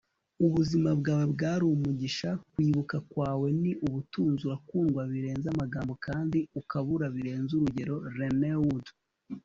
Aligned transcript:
ubuzima 0.45 0.89
bwawe 0.99 1.25
bwari 1.33 1.63
umugisha, 1.75 2.29
kwibuka 2.53 2.95
kwawe 3.11 3.47
ni 3.61 3.71
ubutunzi 3.87 4.41
urakundwa 4.43 5.01
birenze 5.11 5.47
amagambo 5.49 5.93
kandi 6.05 6.39
ukabura 6.59 7.05
birenze 7.15 7.51
urugero- 7.55 7.95
renee 8.17 8.59
wood 8.63 8.85